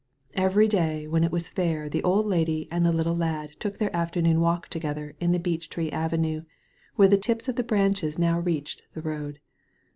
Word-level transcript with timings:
Every 0.33 0.67
day 0.67 1.05
when 1.05 1.23
it 1.23 1.31
was 1.31 1.47
fair 1.47 1.87
the 1.87 2.01
old 2.03 2.25
lady 2.25 2.67
and 2.71 2.83
the 2.83 2.89
Uttle 2.91 3.15
lad 3.19 3.51
took 3.59 3.77
their 3.77 3.95
afternoon 3.95 4.41
walk 4.41 4.67
together 4.67 5.15
in 5.19 5.31
the 5.31 5.37
beech 5.37 5.69
tree 5.69 5.91
avenue, 5.91 6.41
where 6.95 7.07
the 7.07 7.19
tips 7.19 7.47
of 7.47 7.55
the 7.55 7.63
branches 7.63 8.17
now 8.17 8.39
reached 8.39 8.81
the 8.95 9.01
road. 9.03 9.39